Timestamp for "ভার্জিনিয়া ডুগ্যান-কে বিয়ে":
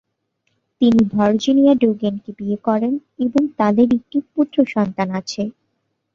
1.13-2.57